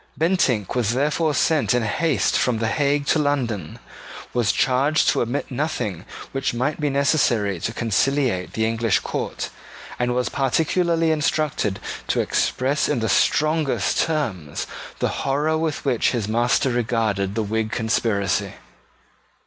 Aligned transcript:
Bentinck 0.17 0.73
was 0.73 0.93
therefore 0.95 1.35
sent 1.35 1.75
in 1.75 1.83
haste 1.83 2.35
from 2.35 2.57
the 2.57 2.69
Hague 2.69 3.05
to 3.05 3.19
London, 3.19 3.77
was 4.33 4.51
charged 4.51 5.09
to 5.09 5.21
omit 5.21 5.51
nothing 5.51 6.05
which 6.31 6.55
might 6.55 6.79
be 6.81 6.89
necessary 6.89 7.59
to 7.59 7.71
conciliate 7.71 8.53
the 8.53 8.65
English 8.65 8.97
court, 9.01 9.51
and 9.99 10.15
was 10.15 10.27
particularly 10.27 11.11
instructed 11.11 11.79
to 12.07 12.19
express 12.19 12.89
in 12.89 12.99
the 12.99 13.09
strongest 13.09 13.99
terms 13.99 14.65
the 14.97 15.09
horror 15.21 15.55
with 15.55 15.85
which 15.85 16.13
his 16.13 16.27
master 16.27 16.71
regarded 16.71 17.35
the 17.35 17.43
Whig 17.43 17.71
conspiracy. 17.71 18.53